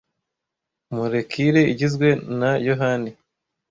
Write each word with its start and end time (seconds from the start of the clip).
Molekile 0.95 1.61
igizwe 1.71 2.07
na 2.39 2.49
aYohani 2.57 3.11
e. 3.13 3.15